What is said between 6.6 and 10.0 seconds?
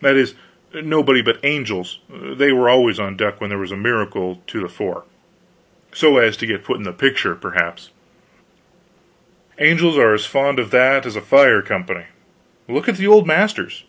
put in the picture, perhaps. Angels